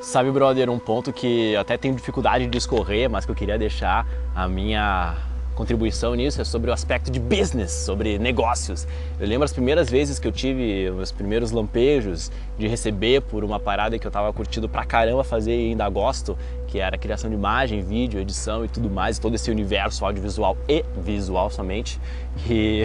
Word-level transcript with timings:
Sabe, 0.00 0.30
brother, 0.30 0.70
um 0.70 0.78
ponto 0.78 1.12
que 1.12 1.56
até 1.56 1.76
tenho 1.76 1.94
dificuldade 1.94 2.44
de 2.44 2.50
discorrer, 2.50 3.10
mas 3.10 3.24
que 3.24 3.32
eu 3.32 3.34
queria 3.34 3.58
deixar 3.58 4.06
a 4.32 4.46
minha 4.46 5.16
contribuição 5.56 6.14
nisso 6.14 6.40
é 6.40 6.44
sobre 6.44 6.70
o 6.70 6.72
aspecto 6.72 7.10
de 7.10 7.18
business, 7.18 7.72
sobre 7.72 8.16
negócios. 8.16 8.86
Eu 9.18 9.26
lembro 9.26 9.44
as 9.44 9.52
primeiras 9.52 9.90
vezes 9.90 10.20
que 10.20 10.28
eu 10.28 10.30
tive 10.30 10.88
os 10.90 11.10
primeiros 11.10 11.50
lampejos 11.50 12.30
de 12.56 12.68
receber 12.68 13.22
por 13.22 13.42
uma 13.42 13.58
parada 13.58 13.98
que 13.98 14.06
eu 14.06 14.10
tava 14.10 14.32
curtindo 14.32 14.68
pra 14.68 14.84
caramba 14.84 15.24
fazer 15.24 15.50
e 15.50 15.70
ainda 15.70 15.88
gosto, 15.88 16.38
que 16.68 16.78
era 16.78 16.96
criação 16.96 17.28
de 17.28 17.34
imagem, 17.34 17.82
vídeo, 17.82 18.20
edição 18.20 18.64
e 18.64 18.68
tudo 18.68 18.88
mais, 18.88 19.18
todo 19.18 19.34
esse 19.34 19.50
universo 19.50 20.04
audiovisual 20.06 20.56
e 20.68 20.84
visual 20.96 21.50
somente. 21.50 22.00
E 22.48 22.84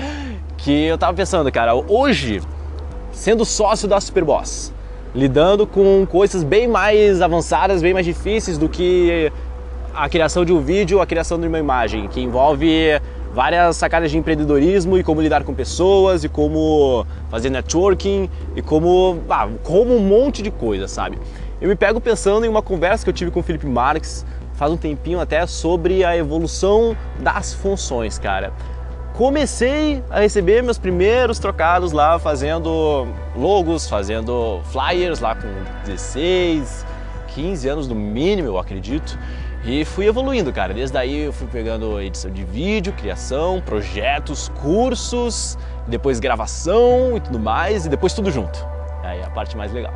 que 0.58 0.84
eu 0.84 0.98
tava 0.98 1.14
pensando, 1.14 1.50
cara, 1.50 1.74
hoje, 1.74 2.42
sendo 3.10 3.42
sócio 3.46 3.88
da 3.88 3.98
Superboss, 3.98 4.70
lidando 5.14 5.66
com 5.66 6.06
coisas 6.06 6.42
bem 6.42 6.66
mais 6.66 7.20
avançadas, 7.20 7.82
bem 7.82 7.92
mais 7.92 8.06
difíceis 8.06 8.56
do 8.56 8.68
que 8.68 9.30
a 9.94 10.08
criação 10.08 10.44
de 10.44 10.52
um 10.52 10.60
vídeo, 10.60 11.00
a 11.00 11.06
criação 11.06 11.38
de 11.38 11.46
uma 11.46 11.58
imagem, 11.58 12.08
que 12.08 12.20
envolve 12.20 13.00
várias 13.34 13.76
sacadas 13.76 14.10
de 14.10 14.18
empreendedorismo 14.18 14.98
e 14.98 15.02
como 15.02 15.20
lidar 15.20 15.44
com 15.44 15.54
pessoas 15.54 16.24
e 16.24 16.28
como 16.28 17.06
fazer 17.30 17.50
networking 17.50 18.28
e 18.56 18.62
como, 18.62 19.18
ah, 19.28 19.48
como 19.62 19.94
um 19.94 20.00
monte 20.00 20.42
de 20.42 20.50
coisa, 20.50 20.88
sabe? 20.88 21.18
Eu 21.60 21.68
me 21.68 21.76
pego 21.76 22.00
pensando 22.00 22.44
em 22.44 22.48
uma 22.48 22.62
conversa 22.62 23.04
que 23.04 23.10
eu 23.10 23.14
tive 23.14 23.30
com 23.30 23.40
o 23.40 23.42
Felipe 23.42 23.66
Marques 23.66 24.24
faz 24.54 24.70
um 24.70 24.76
tempinho 24.76 25.18
até 25.18 25.46
sobre 25.46 26.04
a 26.04 26.16
evolução 26.16 26.96
das 27.18 27.52
funções, 27.54 28.18
cara 28.18 28.52
comecei 29.14 30.02
a 30.10 30.20
receber 30.20 30.62
meus 30.62 30.78
primeiros 30.78 31.38
trocados 31.38 31.92
lá 31.92 32.18
fazendo 32.18 33.06
logos, 33.36 33.88
fazendo 33.88 34.60
flyers 34.64 35.20
lá 35.20 35.34
com 35.34 35.48
16, 35.84 36.86
15 37.28 37.68
anos 37.68 37.88
no 37.88 37.94
mínimo, 37.94 38.48
eu 38.48 38.58
acredito. 38.58 39.18
E 39.64 39.84
fui 39.84 40.06
evoluindo, 40.06 40.52
cara. 40.52 40.74
Desde 40.74 40.96
aí 40.98 41.24
eu 41.24 41.32
fui 41.32 41.46
pegando 41.46 42.00
edição 42.00 42.30
de 42.30 42.42
vídeo, 42.42 42.92
criação, 42.94 43.62
projetos, 43.64 44.50
cursos, 44.60 45.56
depois 45.86 46.18
gravação 46.18 47.16
e 47.16 47.20
tudo 47.20 47.38
mais, 47.38 47.86
e 47.86 47.88
depois 47.88 48.12
tudo 48.12 48.30
junto. 48.30 48.66
Aí 49.04 49.20
é 49.20 49.24
a 49.24 49.30
parte 49.30 49.56
mais 49.56 49.72
legal. 49.72 49.94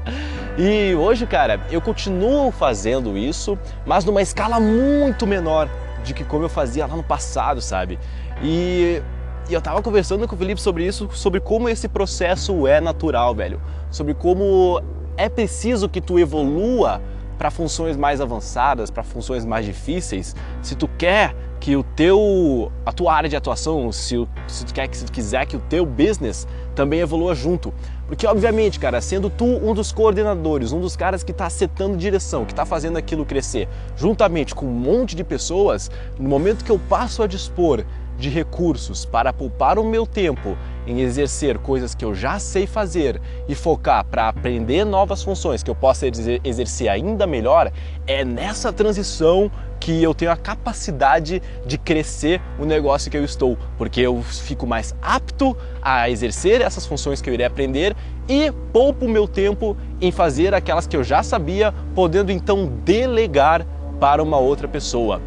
e 0.58 0.94
hoje, 0.94 1.26
cara, 1.26 1.60
eu 1.70 1.80
continuo 1.80 2.50
fazendo 2.50 3.16
isso, 3.16 3.58
mas 3.86 4.04
numa 4.04 4.20
escala 4.20 4.60
muito 4.60 5.26
menor 5.26 5.68
de 6.04 6.14
que 6.14 6.24
como 6.24 6.44
eu 6.44 6.48
fazia 6.48 6.86
lá 6.86 6.96
no 6.96 7.02
passado, 7.02 7.60
sabe? 7.60 7.98
E, 8.42 9.02
e 9.48 9.54
eu 9.54 9.60
tava 9.60 9.82
conversando 9.82 10.26
com 10.26 10.34
o 10.34 10.38
Felipe 10.38 10.60
sobre 10.60 10.86
isso, 10.86 11.08
sobre 11.12 11.40
como 11.40 11.68
esse 11.68 11.88
processo 11.88 12.66
é 12.66 12.80
natural, 12.80 13.34
velho. 13.34 13.60
Sobre 13.90 14.14
como 14.14 14.82
é 15.16 15.28
preciso 15.28 15.88
que 15.88 16.00
tu 16.00 16.18
evolua 16.18 17.00
para 17.38 17.50
funções 17.50 17.96
mais 17.96 18.20
avançadas, 18.20 18.90
para 18.90 19.04
funções 19.04 19.44
mais 19.44 19.64
difíceis, 19.64 20.34
se 20.60 20.74
tu 20.74 20.88
quer 20.98 21.34
que 21.60 21.76
o 21.76 21.82
teu 21.82 22.70
a 22.84 22.92
tua 22.92 23.14
área 23.14 23.28
de 23.28 23.36
atuação, 23.36 23.90
se, 23.90 24.14
se 24.46 24.64
tu 24.64 24.74
quer 24.74 24.88
que 24.88 24.96
se 24.96 25.04
tu 25.04 25.12
quiser 25.12 25.46
que 25.46 25.56
o 25.56 25.60
teu 25.60 25.86
business 25.86 26.46
também 26.74 27.00
evolua 27.00 27.34
junto. 27.34 27.72
Porque 28.06 28.26
obviamente, 28.26 28.78
cara, 28.78 29.00
sendo 29.00 29.28
tu 29.28 29.44
um 29.44 29.74
dos 29.74 29.92
coordenadores, 29.92 30.72
um 30.72 30.80
dos 30.80 30.96
caras 30.96 31.22
que 31.22 31.32
está 31.32 31.48
setando 31.50 31.96
direção, 31.96 32.44
que 32.44 32.52
está 32.52 32.64
fazendo 32.64 32.96
aquilo 32.96 33.24
crescer, 33.24 33.68
juntamente 33.96 34.54
com 34.54 34.66
um 34.66 34.72
monte 34.72 35.14
de 35.14 35.24
pessoas, 35.24 35.90
no 36.18 36.28
momento 36.28 36.64
que 36.64 36.70
eu 36.70 36.80
passo 36.88 37.22
a 37.22 37.26
dispor 37.26 37.84
de 38.18 38.28
recursos 38.28 39.04
para 39.04 39.32
poupar 39.32 39.78
o 39.78 39.84
meu 39.84 40.06
tempo 40.06 40.58
em 40.86 41.00
exercer 41.00 41.58
coisas 41.58 41.94
que 41.94 42.04
eu 42.04 42.14
já 42.14 42.38
sei 42.38 42.66
fazer 42.66 43.20
e 43.48 43.54
focar 43.54 44.04
para 44.04 44.28
aprender 44.28 44.84
novas 44.84 45.22
funções 45.22 45.62
que 45.62 45.70
eu 45.70 45.74
possa 45.74 46.06
exercer 46.42 46.88
ainda 46.88 47.26
melhor, 47.26 47.70
é 48.06 48.24
nessa 48.24 48.72
transição 48.72 49.50
que 49.78 50.02
eu 50.02 50.12
tenho 50.12 50.32
a 50.32 50.36
capacidade 50.36 51.40
de 51.64 51.78
crescer 51.78 52.40
o 52.58 52.64
negócio 52.64 53.10
que 53.10 53.16
eu 53.16 53.24
estou, 53.24 53.56
porque 53.76 54.00
eu 54.00 54.20
fico 54.22 54.66
mais 54.66 54.94
apto 55.00 55.56
a 55.80 56.10
exercer 56.10 56.60
essas 56.60 56.84
funções 56.84 57.22
que 57.22 57.30
eu 57.30 57.34
irei 57.34 57.46
aprender 57.46 57.94
e 58.28 58.50
poupo 58.72 59.06
o 59.06 59.08
meu 59.08 59.28
tempo 59.28 59.76
em 60.00 60.10
fazer 60.10 60.52
aquelas 60.52 60.86
que 60.86 60.96
eu 60.96 61.04
já 61.04 61.22
sabia, 61.22 61.72
podendo 61.94 62.32
então 62.32 62.66
delegar 62.84 63.64
para 64.00 64.22
uma 64.22 64.38
outra 64.38 64.66
pessoa. 64.66 65.20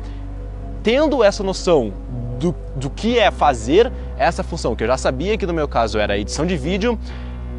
Tendo 0.84 1.24
essa 1.24 1.44
noção 1.44 1.94
do, 2.42 2.56
do 2.76 2.90
que 2.90 3.20
é 3.20 3.30
fazer 3.30 3.92
essa 4.18 4.42
função, 4.44 4.76
que 4.76 4.84
eu 4.84 4.88
já 4.88 4.98
sabia 4.98 5.38
que 5.38 5.46
no 5.46 5.54
meu 5.54 5.68
caso 5.68 6.00
era 6.00 6.18
edição 6.18 6.44
de 6.44 6.58
vídeo, 6.58 6.98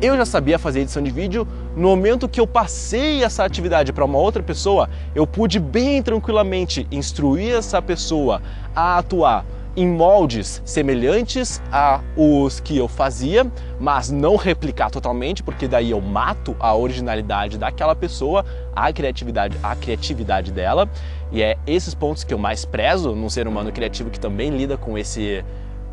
eu 0.00 0.16
já 0.16 0.24
sabia 0.24 0.58
fazer 0.58 0.80
edição 0.80 1.00
de 1.00 1.12
vídeo, 1.12 1.46
no 1.76 1.88
momento 1.88 2.28
que 2.28 2.40
eu 2.40 2.46
passei 2.46 3.22
essa 3.22 3.44
atividade 3.44 3.92
para 3.92 4.04
uma 4.04 4.18
outra 4.18 4.42
pessoa, 4.42 4.90
eu 5.14 5.24
pude 5.24 5.60
bem 5.60 6.02
tranquilamente 6.02 6.88
instruir 6.90 7.54
essa 7.54 7.80
pessoa 7.80 8.42
a 8.74 8.98
atuar 8.98 9.44
em 9.76 9.86
moldes 9.86 10.60
semelhantes 10.64 11.62
a 11.70 12.00
os 12.16 12.60
que 12.60 12.76
eu 12.76 12.86
fazia, 12.88 13.50
mas 13.80 14.10
não 14.10 14.36
replicar 14.36 14.90
totalmente, 14.90 15.42
porque 15.42 15.66
daí 15.66 15.90
eu 15.90 16.00
mato 16.00 16.54
a 16.60 16.74
originalidade 16.74 17.58
daquela 17.58 17.96
pessoa, 17.96 18.44
a 18.74 18.92
criatividade, 18.92 19.56
a 19.62 19.74
criatividade 19.74 20.52
dela. 20.52 20.88
E 21.30 21.42
é 21.42 21.56
esses 21.66 21.94
pontos 21.94 22.24
que 22.24 22.34
eu 22.34 22.38
mais 22.38 22.64
prezo 22.64 23.14
num 23.14 23.30
ser 23.30 23.48
humano 23.48 23.72
criativo 23.72 24.10
que 24.10 24.20
também 24.20 24.50
lida 24.50 24.76
com 24.76 24.98
esse 24.98 25.44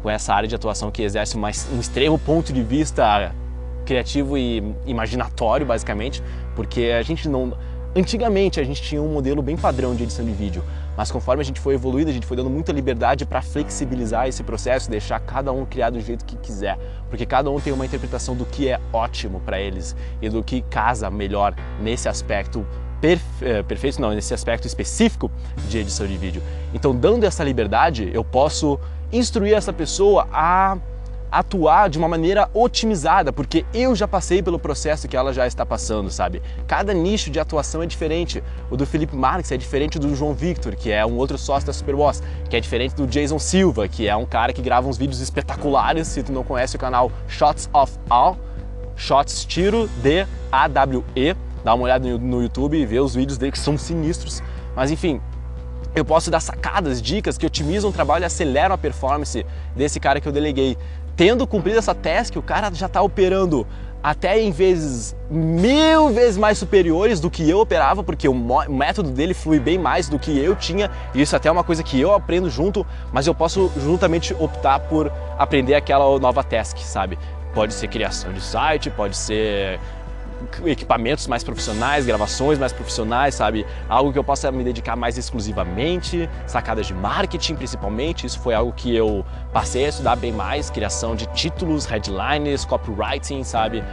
com 0.02 0.10
essa 0.10 0.34
área 0.34 0.48
de 0.48 0.56
atuação 0.56 0.90
que 0.90 1.02
exerce 1.02 1.38
um 1.38 1.80
extremo 1.80 2.18
ponto 2.18 2.54
de 2.54 2.64
vista 2.64 3.34
criativo 3.86 4.38
e 4.38 4.64
imaginatório, 4.86 5.66
basicamente, 5.66 6.24
porque 6.56 6.94
a 6.98 7.02
gente 7.02 7.28
não 7.28 7.54
Antigamente 7.96 8.60
a 8.60 8.64
gente 8.64 8.82
tinha 8.84 9.02
um 9.02 9.12
modelo 9.12 9.42
bem 9.42 9.58
padrão 9.58 9.96
de 9.96 10.04
edição 10.04 10.24
de 10.24 10.32
vídeo, 10.32 10.64
mas 10.96 11.10
conforme 11.10 11.42
a 11.42 11.46
gente 11.46 11.60
foi 11.60 11.74
evoluindo, 11.74 12.12
a 12.12 12.14
gente 12.14 12.26
foi 12.26 12.38
dando 12.38 12.50
muita 12.50 12.72
liberdade 12.72 13.26
para 13.26 13.42
flexibilizar 13.42 14.28
esse 14.28 14.44
processo, 14.44 14.92
deixar 14.92 15.20
cada 15.20 15.52
um 15.52 15.66
criar 15.66 15.90
do 15.90 16.00
jeito 16.00 16.24
que 16.24 16.36
quiser, 16.38 16.78
porque 17.10 17.26
cada 17.26 17.50
um 17.50 17.60
tem 17.60 17.74
uma 17.74 17.86
interpretação 17.86 18.36
do 18.36 18.46
que 18.46 18.70
é 18.70 18.80
ótimo 18.94 19.40
para 19.40 19.60
eles 19.60 19.96
e 20.22 20.30
do 20.30 20.44
que 20.44 20.62
casa 20.62 21.10
melhor 21.10 21.56
nesse 21.82 22.08
aspecto 22.08 22.66
perfe 23.02 23.46
eh, 23.46 23.64
perfeito, 23.64 24.00
não, 24.00 24.12
nesse 24.12 24.34
aspecto 24.34 24.68
específico 24.68 25.32
de 25.68 25.80
edição 25.80 26.06
de 26.06 26.18
vídeo. 26.18 26.44
Então, 26.74 26.96
dando 26.96 27.24
essa 27.24 27.44
liberdade, 27.44 28.12
eu 28.14 28.24
posso 28.24 28.80
instruir 29.12 29.54
essa 29.54 29.74
pessoa 29.74 30.28
a 30.32 30.78
atuar 31.32 31.90
de 31.90 31.98
uma 31.98 32.08
maneira 32.08 32.50
otimizada, 32.54 33.32
porque 33.32 33.66
eu 33.74 33.96
já 33.96 34.08
passei 34.08 34.42
pelo 34.42 34.58
processo 34.58 35.08
que 35.08 35.16
ela 35.16 35.32
já 35.32 35.46
está 35.46 35.66
passando, 35.66 36.10
sabe? 36.10 36.42
Cada 36.68 36.94
nicho 36.94 37.30
de 37.30 37.40
atuação 37.40 37.84
é 37.84 37.86
diferente. 37.86 38.44
O 38.70 38.78
do 38.78 38.86
Felipe 38.86 39.16
Marques 39.16 39.52
é 39.52 39.58
diferente 39.58 40.00
do 40.00 40.16
João 40.16 40.34
Victor, 40.34 40.76
que 40.76 40.92
é 40.92 41.06
um 41.06 41.18
outro 41.18 41.38
sócio 41.38 41.68
da 41.68 41.74
Superboss, 41.74 42.22
que 42.50 42.56
é 42.56 42.60
diferente 42.60 42.96
do 42.96 43.06
Jason 43.06 43.40
Silva, 43.40 43.88
que 43.88 44.08
é 44.08 44.16
um 44.16 44.26
cara 44.26 44.54
que 44.54 44.62
grava 44.62 44.88
uns 44.88 44.98
vídeos 44.98 45.20
espetaculares, 45.20 46.08
se 46.08 46.24
tu 46.24 46.32
não 46.32 46.44
conhece 46.44 46.76
o 46.76 46.80
canal 46.80 47.12
Shots 47.28 47.70
of 47.74 47.94
All, 48.10 48.38
Shots 48.96 49.46
Tiro 49.46 49.90
de 50.02 50.26
AWE, 50.52 51.36
dá 51.64 51.74
uma 51.74 51.84
olhada 51.84 52.18
no 52.18 52.42
YouTube 52.42 52.78
e 52.78 52.86
vê 52.86 53.00
os 53.00 53.16
vídeos 53.16 53.38
dele 53.38 53.52
que 53.52 53.60
são 53.60 53.78
sinistros. 53.78 54.42
Mas 54.76 54.92
enfim, 54.92 55.22
eu 55.96 56.06
posso 56.06 56.30
dar 56.30 56.40
sacadas, 56.40 57.02
dicas 57.02 57.38
que 57.38 57.46
otimizam 57.46 57.90
o 57.90 57.94
trabalho 57.94 58.24
e 58.24 58.26
aceleram 58.26 58.76
a 58.76 58.78
performance 58.78 59.46
desse 59.76 60.00
cara 60.00 60.22
que 60.22 60.28
eu 60.28 60.32
deleguei 60.32 60.78
tendo 61.20 61.46
cumprido 61.46 61.78
essa 61.78 61.94
task, 61.94 62.38
o 62.38 62.42
cara 62.42 62.74
já 62.74 62.86
está 62.86 63.02
operando 63.02 63.68
até 64.02 64.40
em 64.40 64.52
vezes 64.52 65.14
mil 65.30 66.12
vezes 66.12 66.38
mais 66.38 66.58
superiores 66.58 67.20
do 67.20 67.30
que 67.30 67.50
eu 67.50 67.60
operava, 67.60 68.02
porque 68.02 68.26
o 68.30 68.34
método 68.70 69.12
dele 69.12 69.34
flui 69.34 69.60
bem 69.60 69.78
mais 69.78 70.08
do 70.08 70.18
que 70.18 70.40
eu 70.40 70.56
tinha, 70.56 70.90
e 71.14 71.22
isso 71.22 71.36
até 71.36 71.50
é 71.50 71.52
uma 71.52 71.62
coisa 71.62 71.84
que 71.84 72.00
eu 72.00 72.14
aprendo 72.14 72.50
junto, 72.50 72.88
mas 73.12 73.28
eu 73.28 73.36
posso 73.36 73.70
juntamente 73.76 74.34
optar 74.40 74.80
por 74.80 75.12
aprender 75.38 75.76
aquela 75.76 76.18
nova 76.20 76.42
task, 76.42 76.78
sabe? 76.78 77.20
Pode 77.54 77.74
ser 77.74 77.90
criação 77.90 78.32
de 78.32 78.40
site, 78.40 78.90
pode 78.90 79.18
ser 79.18 79.78
equipamentos 80.66 81.28
mais 81.28 81.44
profissionais, 81.44 82.06
gravações 82.06 82.58
mais 82.58 82.72
profissionais, 82.72 83.36
sabe? 83.36 83.66
Algo 83.88 84.12
que 84.12 84.20
eu 84.20 84.24
possa 84.24 84.52
me 84.52 84.64
dedicar 84.64 84.96
mais 84.96 85.18
exclusivamente, 85.18 86.30
sacadas 86.48 86.88
de 86.88 86.94
marketing 86.94 87.56
principalmente. 87.56 88.26
Isso 88.26 88.40
foi 88.40 88.54
algo 88.54 88.72
que 88.74 88.96
eu 88.96 89.26
passei 89.54 89.86
a 89.86 89.90
estudar 89.90 90.16
bem 90.16 90.32
mais, 90.32 90.70
criação 90.70 91.16
de 91.16 91.26
títulos, 91.28 91.86
headlines, 91.86 92.66
copywriting, 92.66 93.44
sabe? 93.44 93.84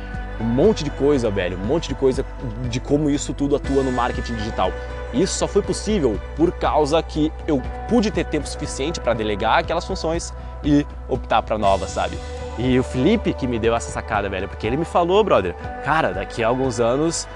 Um 0.41 0.45
monte 0.45 0.85
de 0.85 0.91
coisa, 0.91 1.31
velho, 1.31 1.57
um 1.59 1.65
monte 1.65 1.89
de 1.89 1.95
coisa 1.95 2.25
de 2.69 2.79
como 2.79 3.09
isso 3.09 3.33
tudo 3.33 3.57
atua 3.57 3.83
no 3.83 3.91
marketing 3.91 4.35
digital. 4.35 4.71
Isso 5.15 5.35
só 5.35 5.49
foi 5.49 5.63
possível 5.63 6.21
por 6.37 6.53
causa 6.53 7.03
que 7.03 7.33
eu 7.47 7.63
pude 7.89 8.11
ter 8.11 8.25
tempo 8.25 8.47
suficiente 8.47 9.01
para 9.01 9.15
delegar 9.15 9.61
aquelas 9.61 9.85
funções 9.85 10.35
e 10.63 10.87
optar 11.09 11.43
para 11.43 11.57
novas, 11.57 11.91
sabe? 11.91 12.19
E 12.59 12.79
o 12.79 12.83
Felipe 12.83 13.35
que 13.35 13.47
me 13.47 13.59
deu 13.59 13.75
essa 13.75 13.91
sacada, 13.91 14.29
velho, 14.29 14.49
porque 14.49 14.67
ele 14.67 14.77
me 14.77 14.85
falou, 14.85 15.23
brother, 15.23 15.55
cara, 15.85 16.13
daqui 16.13 16.43
a 16.43 16.49
alguns 16.49 16.81
anos 16.81 17.29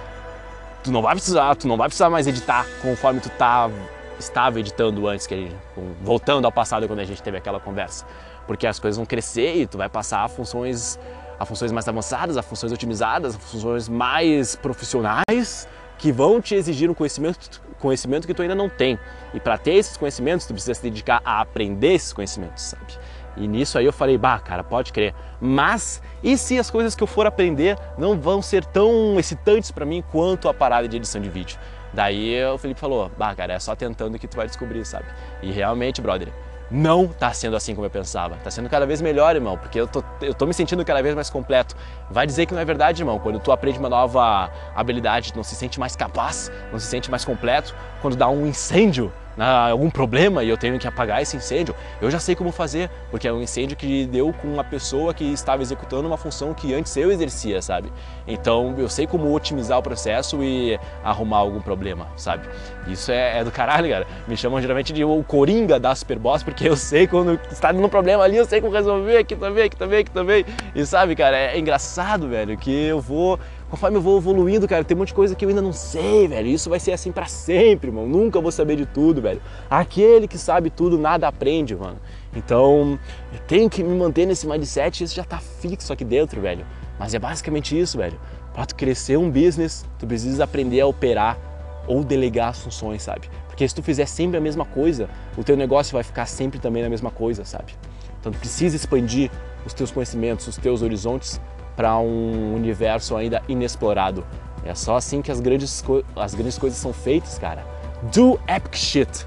tu 0.82 0.90
não 0.90 1.02
vai 1.02 1.14
precisar, 1.14 1.54
tu 1.56 1.68
não 1.68 1.76
vai 1.76 1.88
precisar 1.88 2.08
mais 2.08 2.26
editar 2.26 2.66
conforme 2.80 3.20
tu 3.20 3.28
tá 3.30 3.70
estava 4.18 4.60
editando 4.60 5.06
antes 5.08 5.26
que 5.26 5.34
gente, 5.34 5.56
voltando 6.02 6.44
ao 6.44 6.52
passado 6.52 6.86
quando 6.86 7.00
a 7.00 7.04
gente 7.04 7.22
teve 7.22 7.38
aquela 7.38 7.58
conversa, 7.58 8.06
porque 8.46 8.66
as 8.66 8.78
coisas 8.78 8.96
vão 8.96 9.06
crescer 9.06 9.56
e 9.56 9.66
tu 9.66 9.78
vai 9.78 9.88
passar 9.88 10.24
a 10.24 10.28
funções 10.28 10.98
a 11.38 11.46
funções 11.46 11.72
mais 11.72 11.88
avançadas, 11.88 12.36
a 12.36 12.42
funções 12.42 12.70
otimizadas, 12.70 13.34
a 13.34 13.38
funções 13.38 13.88
mais 13.88 14.54
profissionais 14.56 15.66
que 15.96 16.12
vão 16.12 16.38
te 16.38 16.54
exigir 16.54 16.90
um 16.90 16.94
conhecimento, 16.94 17.62
conhecimento 17.78 18.26
que 18.26 18.34
tu 18.34 18.42
ainda 18.42 18.54
não 18.54 18.68
tem. 18.68 18.98
E 19.32 19.40
para 19.40 19.56
ter 19.56 19.72
esses 19.72 19.96
conhecimentos, 19.96 20.46
tu 20.46 20.52
precisa 20.52 20.74
se 20.74 20.82
dedicar 20.82 21.22
a 21.24 21.40
aprender 21.40 21.94
esses 21.94 22.12
conhecimentos, 22.12 22.62
sabe? 22.62 22.98
E 23.36 23.46
nisso 23.46 23.78
aí 23.78 23.84
eu 23.84 23.92
falei, 23.92 24.18
bah, 24.18 24.38
cara, 24.38 24.64
pode 24.64 24.92
crer. 24.92 25.14
Mas 25.40 26.02
e 26.22 26.36
se 26.36 26.58
as 26.58 26.70
coisas 26.70 26.94
que 26.94 27.02
eu 27.02 27.06
for 27.06 27.26
aprender 27.26 27.78
não 27.96 28.18
vão 28.18 28.42
ser 28.42 28.64
tão 28.64 29.18
excitantes 29.18 29.70
para 29.70 29.86
mim 29.86 30.02
quanto 30.10 30.48
a 30.48 30.54
parada 30.54 30.88
de 30.88 30.96
edição 30.96 31.20
de 31.20 31.28
vídeo? 31.28 31.58
Daí 31.92 32.44
o 32.44 32.58
Felipe 32.58 32.78
falou, 32.78 33.10
bah, 33.18 33.34
cara, 33.34 33.54
é 33.54 33.58
só 33.58 33.74
tentando 33.74 34.18
que 34.18 34.28
tu 34.28 34.36
vai 34.36 34.46
descobrir, 34.46 34.84
sabe? 34.84 35.06
E 35.42 35.50
realmente, 35.50 36.00
brother, 36.00 36.28
não 36.70 37.08
tá 37.08 37.32
sendo 37.32 37.56
assim 37.56 37.74
como 37.74 37.86
eu 37.86 37.90
pensava. 37.90 38.36
Tá 38.36 38.50
sendo 38.50 38.68
cada 38.68 38.86
vez 38.86 39.02
melhor, 39.02 39.34
irmão, 39.34 39.58
porque 39.58 39.80
eu 39.80 39.88
tô, 39.88 40.04
eu 40.22 40.32
tô 40.32 40.46
me 40.46 40.54
sentindo 40.54 40.84
cada 40.84 41.02
vez 41.02 41.14
mais 41.14 41.28
completo. 41.28 41.74
Vai 42.08 42.26
dizer 42.26 42.46
que 42.46 42.54
não 42.54 42.60
é 42.60 42.64
verdade, 42.64 43.02
irmão. 43.02 43.18
Quando 43.18 43.40
tu 43.40 43.50
aprende 43.50 43.78
uma 43.78 43.88
nova 43.88 44.50
habilidade, 44.74 45.32
tu 45.32 45.36
não 45.36 45.42
se 45.42 45.56
sente 45.56 45.80
mais 45.80 45.96
capaz, 45.96 46.50
não 46.70 46.78
se 46.78 46.86
sente 46.86 47.10
mais 47.10 47.24
completo. 47.24 47.74
Quando 48.00 48.16
dá 48.16 48.28
um 48.28 48.46
incêndio, 48.46 49.12
algum 49.38 49.90
problema 49.90 50.42
e 50.44 50.48
eu 50.48 50.56
tenho 50.56 50.78
que 50.78 50.86
apagar 50.86 51.22
esse 51.22 51.36
incêndio, 51.36 51.74
eu 52.00 52.10
já 52.10 52.18
sei 52.18 52.34
como 52.34 52.52
fazer, 52.52 52.90
porque 53.10 53.26
é 53.26 53.32
um 53.32 53.40
incêndio 53.40 53.76
que 53.76 54.06
deu 54.06 54.32
com 54.32 54.48
uma 54.48 54.64
pessoa 54.64 55.14
que 55.14 55.24
estava 55.24 55.62
executando 55.62 56.06
uma 56.06 56.16
função 56.16 56.52
que 56.52 56.74
antes 56.74 56.96
eu 56.96 57.10
exercia, 57.10 57.62
sabe? 57.62 57.92
Então 58.26 58.74
eu 58.78 58.88
sei 58.88 59.06
como 59.06 59.32
otimizar 59.34 59.78
o 59.78 59.82
processo 59.82 60.42
e 60.42 60.78
arrumar 61.02 61.38
algum 61.38 61.60
problema, 61.60 62.08
sabe? 62.16 62.48
Isso 62.86 63.10
é, 63.10 63.38
é 63.38 63.44
do 63.44 63.50
caralho, 63.50 63.88
cara. 63.88 64.06
Me 64.26 64.36
chamam 64.36 64.60
geralmente 64.60 64.92
de 64.92 65.04
o 65.04 65.22
coringa 65.22 65.78
da 65.78 65.94
Superboss, 65.94 66.42
porque 66.42 66.68
eu 66.68 66.76
sei 66.76 67.06
quando 67.06 67.38
está 67.50 67.72
dando 67.72 67.84
um 67.84 67.88
problema 67.88 68.24
ali, 68.24 68.36
eu 68.36 68.44
sei 68.44 68.60
como 68.60 68.72
resolver 68.72 69.18
aqui 69.18 69.36
também, 69.36 69.64
aqui 69.64 69.76
também, 69.76 69.98
aqui 70.00 70.10
também. 70.10 70.44
E 70.74 70.84
sabe, 70.84 71.14
cara, 71.14 71.36
é 71.36 71.58
engraçado, 71.58 72.28
velho, 72.28 72.56
que 72.56 72.70
eu 72.70 73.00
vou 73.00 73.38
conforme 73.70 73.96
eu 73.96 74.02
vou 74.02 74.18
evoluindo, 74.18 74.66
cara, 74.66 74.82
tem 74.82 74.96
um 74.96 74.98
monte 74.98 75.08
de 75.08 75.14
coisa 75.14 75.34
que 75.34 75.44
eu 75.44 75.48
ainda 75.48 75.62
não 75.62 75.72
sei, 75.72 76.26
velho. 76.26 76.48
Isso 76.48 76.68
vai 76.68 76.80
ser 76.80 76.92
assim 76.92 77.12
para 77.12 77.26
sempre, 77.26 77.90
mano. 77.90 78.08
Nunca 78.08 78.40
vou 78.40 78.50
saber 78.50 78.76
de 78.76 78.84
tudo, 78.84 79.22
velho. 79.22 79.40
Aquele 79.70 80.26
que 80.26 80.36
sabe 80.36 80.70
tudo, 80.70 80.98
nada 80.98 81.28
aprende, 81.28 81.76
mano. 81.76 81.98
Então, 82.34 82.98
eu 83.32 83.38
tenho 83.46 83.70
que 83.70 83.82
me 83.82 83.96
manter 83.96 84.26
nesse 84.26 84.46
mindset, 84.46 85.04
isso 85.04 85.14
já 85.14 85.24
tá 85.24 85.38
fixo 85.38 85.92
aqui 85.92 86.04
dentro, 86.04 86.40
velho. 86.40 86.66
Mas 86.98 87.14
é 87.14 87.18
basicamente 87.18 87.78
isso, 87.78 87.96
velho. 87.96 88.18
Para 88.52 88.66
tu 88.66 88.74
crescer 88.74 89.16
um 89.16 89.30
business, 89.30 89.86
tu 89.98 90.06
precisa 90.06 90.42
aprender 90.42 90.80
a 90.80 90.86
operar 90.86 91.38
ou 91.86 92.02
delegar 92.02 92.48
as 92.48 92.58
funções, 92.58 93.02
sabe? 93.02 93.30
Porque 93.46 93.66
se 93.66 93.74
tu 93.74 93.82
fizer 93.82 94.06
sempre 94.06 94.36
a 94.36 94.40
mesma 94.40 94.64
coisa, 94.64 95.08
o 95.36 95.44
teu 95.44 95.56
negócio 95.56 95.92
vai 95.92 96.02
ficar 96.02 96.26
sempre 96.26 96.58
também 96.58 96.82
na 96.82 96.88
mesma 96.88 97.10
coisa, 97.10 97.44
sabe? 97.44 97.74
Então 98.20 98.32
tu 98.32 98.38
precisa 98.38 98.74
expandir 98.74 99.30
os 99.64 99.72
teus 99.72 99.90
conhecimentos, 99.90 100.46
os 100.46 100.56
teus 100.56 100.82
horizontes 100.82 101.40
para 101.80 101.98
um 101.98 102.54
universo 102.54 103.16
ainda 103.16 103.40
inexplorado. 103.48 104.22
É 104.62 104.74
só 104.74 104.96
assim 104.96 105.22
que 105.22 105.32
as 105.32 105.40
grandes, 105.40 105.82
as 106.14 106.34
grandes 106.34 106.58
coisas 106.58 106.78
são 106.78 106.92
feitas, 106.92 107.38
cara. 107.38 107.64
Do 108.12 108.38
epic 108.46 108.76
shit. 108.76 109.26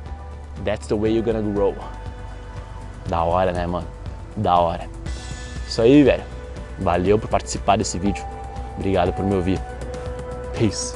That's 0.64 0.86
the 0.86 0.94
way 0.94 1.16
you're 1.16 1.26
gonna 1.26 1.42
grow. 1.52 1.74
Da 3.10 3.24
hora, 3.24 3.52
né, 3.52 3.66
mano? 3.66 3.88
Da 4.38 4.56
hora. 4.56 4.88
Isso 5.68 5.82
aí, 5.82 6.04
velho. 6.04 6.24
Valeu 6.78 7.18
por 7.18 7.28
participar 7.28 7.76
desse 7.76 7.98
vídeo. 7.98 8.24
Obrigado 8.78 9.12
por 9.14 9.26
me 9.26 9.34
ouvir. 9.34 9.60
Peace. 10.56 10.96